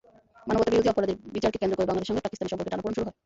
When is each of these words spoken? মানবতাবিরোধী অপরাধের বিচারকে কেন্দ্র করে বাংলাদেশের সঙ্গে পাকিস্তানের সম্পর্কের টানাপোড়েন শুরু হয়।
মানবতাবিরোধী 0.47 0.89
অপরাধের 0.91 1.17
বিচারকে 1.35 1.57
কেন্দ্র 1.61 1.77
করে 1.77 1.87
বাংলাদেশের 1.89 2.09
সঙ্গে 2.11 2.25
পাকিস্তানের 2.25 2.51
সম্পর্কের 2.51 2.73
টানাপোড়েন 2.73 2.95
শুরু 2.97 3.05
হয়। 3.07 3.17